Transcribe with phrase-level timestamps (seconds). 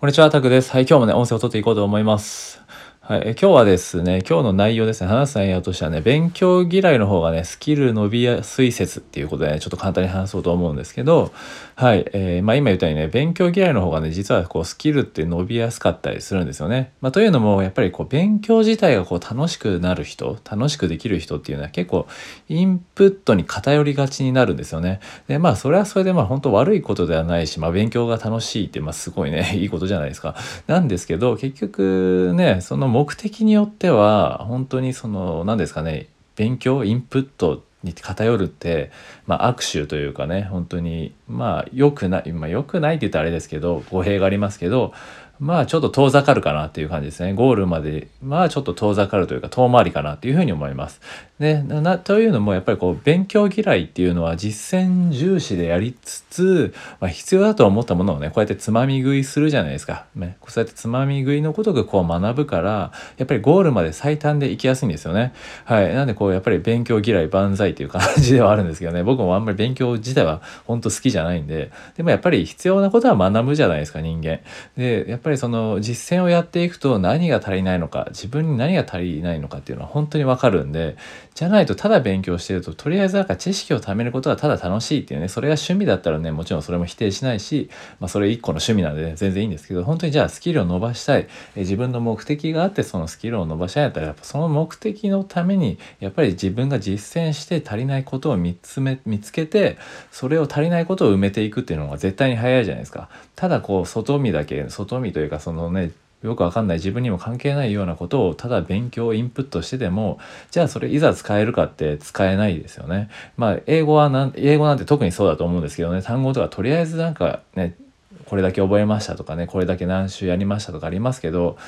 [0.00, 0.72] こんにちは、タクです。
[0.72, 2.62] はい、今日もね、音声を撮っていこうと思います。
[3.10, 11.32] はい、今日はですね、今日の内容ですね、話す内容としてはね、勉強嫌いの方がね、スキル伸びやすい説っていうことでね、ちょっと簡単に話そうと思うんですけど、
[11.74, 16.92] はい、えー、まあ今言ったようにね、勉強嫌いの方がね、実はこうスキルって伸びやすかったりするんですよね。
[17.00, 22.06] まあというのも、やっぱりこう勉強自体がこう楽しくなる人、楽しくできる人っていうのは結構
[22.48, 25.00] インプットに偏りがちになるんですよね。
[25.26, 30.36] で、まあそれはそれでまあ本当悪いことではないし、まあ勉強が楽しいってまあすごいね、いいことじゃないですか。
[30.68, 38.90] なんですけど、結局ね、その目的によっては本当にその何ですかね勉強インプットに偏るって、
[39.26, 44.92] まあ、握手というかね本当にまあ良くないまあ良くないって言ったらあれですけど語弊がありますけど
[45.40, 47.32] まあちょっと遠ざかるかなっていう感じですね。
[47.32, 51.00] ゴールまで、まあちょっと遠ざかるというか遠回りかなっていうふうに思います。
[51.38, 60.04] で、なというのもやっぱりこう勉強嫌いっていうのは実践重視でやりつつ、まあ、必要だと思ったものをね、こうやってつまみ食いするじゃないですか。
[60.14, 65.32] ね、そうやってつまみ食いのことがこう学ぶから、やっぱりゴールまで最短で行きやすいんですよね。
[65.64, 65.94] はい。
[65.94, 74.40] なんでこうやっぱり勉強嫌い万歳っていう感じではあるんですけどね、僕もあんまり勉強自体は本当好きじゃないんで、でもやっぱり必要なことは学ぶじゃないですか、人間。
[74.76, 80.96] で、やっぱりりその実践をやっていくと何が足りないのか、自分に何が足りないのかっていうのは本当にわかるんで、
[81.40, 99.78] じゃないとただ勉強してるととりあえずなんか知識を貯めることがただ楽しいっていうねそれが趣味だったらねもちろんそれも否定しないし、まあ、それ一個の趣味なんで、ね、全然いいんですけど本当にじゃあスキルを伸ばしたい自分の目的があってそのスキルを伸ばしたいんだったらやっぱその目的のためにやっぱり自分が実践して足りないことを見つめ見つけて
[100.10, 103.08] それを足りないことを埋めていくっていうのが絶対に早いじゃないですか。
[103.36, 110.18] ただこう外見だけ外見とというかそのねよくわかんない自分にも関係ないようなことをただ勉強インプットしてでも
[110.50, 113.10] じゃあそれいざ使えるかって使えないですよね。
[113.36, 117.76] まあ英語はなん英語なんて特にそうだと思うんですけどね単語とかとりあえずなんかね
[118.24, 121.58] これだけ覚えましたとかねこれだけ何週やりましたとかありますけど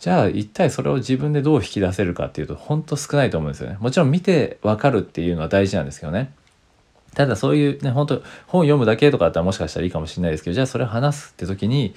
[0.00, 3.78] じゃあ一体それを自分でどう引き出せるかっていうとほんと少ないと思うんですよね。
[3.80, 6.30] もちろん見てわかるっていうのは大事なんですけどね。
[7.14, 11.94] ただそういうね、本当本読むだけとかだったらもしかしたらいいかもしれないですけど、じゃあそれを話すって時に、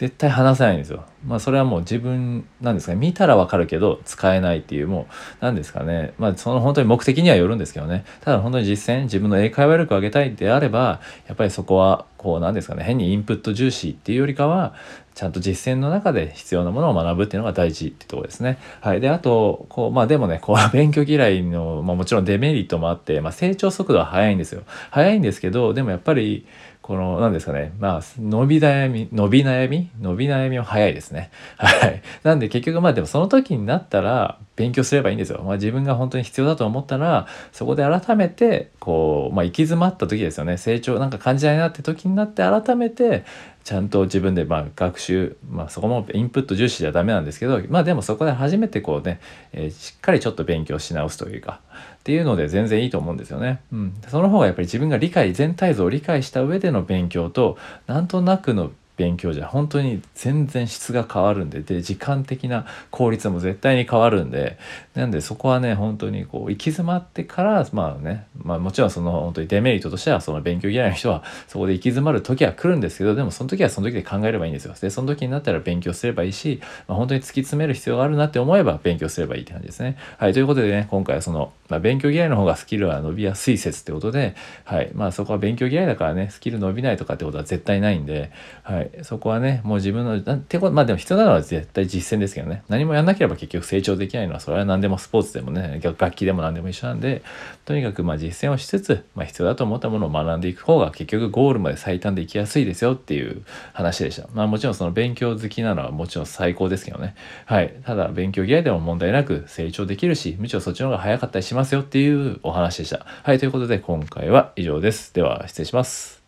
[0.00, 1.04] 絶対話せないんですよ。
[1.26, 2.98] まあそれはもう自分なんですかね。
[2.98, 6.14] 見たらわかるけど使えないっていうもう何ですかね。
[6.16, 8.06] まあその本当に目的にはよるんですけどね。
[8.22, 14.74] ただ本当に実践自分の英会話力を上げたいであればやっぱりそこはこうなんですかね変にインプット重視っていうよりかは
[15.14, 18.58] ちゃんと実践の中で必要なものを学ぶっていうのが大事ってとこですね。
[18.82, 19.00] はい。
[19.00, 24.62] で、あと、こう、まあでもね、こう、勉強嫌いの、まあもちろんデメリットもあって、まあ成長速度は速いんですよ。
[24.90, 26.46] 速いんですけど、でもやっぱり、
[26.80, 27.72] この、何ですかね。
[27.78, 31.30] まあ、伸び悩み、伸び悩み伸び悩みは早いですね。
[31.56, 32.02] はい。
[32.22, 35.42] なんで結局まあでもその時になったら勉強すればいいんですよ。
[35.44, 40.56] まあ自分が本当に必要だと思ったら、そこで改めて、こう、まあ行き詰まった時ですよね。
[40.56, 43.24] 成長なんか感じないなって時になって改めて、
[43.62, 49.20] ちゃんと自分でまあ学習、まあ、そこもインプット重視じゃダメなんですけどまあでもそこで初めてこうね、
[49.52, 51.60] えー、しっかりちょっと勉強し直すというか
[51.98, 53.60] っていうので全然いいと思うんですよね。
[53.72, 61.62] うん、その方がやっぱり自分が理解全体像を理解した上での勉強となんとなくの勉強じゃ本当に全然質が変わるんで。
[61.62, 64.58] で時間的な効率も絶対に変わるんで。
[64.94, 74.74] なんでそこはね本当にこう行き詰まってからまあね、まあ、もちろんその本当にデメリットとしてはその勉強嫌いな人はそこで行き詰まる時は来るんですけどでもその時はその時で考えればいいんですよ。
[74.78, 79.96] でその時になったら勉強すればいいし、まあ、本当に突き詰める必要があるなって思えば勉強すればいいって感じですね。
[80.18, 84.34] はいということでね今回はその、まあ、勉強嫌いの方がスキルは伸びやすい説ってことで
[84.64, 92.62] はいまあそこは勉強嫌いだからねスキル伸びないとかってことは絶対ないんではいそこはねもう自分のてことまあでも必要なのは絶対実践ですけどね。
[92.68, 97.22] 何もやんなければ結局成長できないのはそれは何でもスポーツでもね楽器でも何でも一緒なんで
[97.64, 103.42] とにかくまあ実践をしつつ、まあ、必要だと思ったものを学んでいく方が結局ゴールまで最短で行きやすいですよっていう
[103.72, 104.28] 話でした。
[104.34, 107.14] まあもちろんその勉強好きなのはもちろん最高ですけどね。
[107.46, 107.74] はい。
[107.84, 113.06] ただ勉強嫌いでも問題なく成長できるしむしろそっちの方が早かったりしますよっていうお話でした。
[113.22, 113.38] はい。
[113.38, 115.14] ということで今回は以上です。
[115.14, 116.19] では失礼します。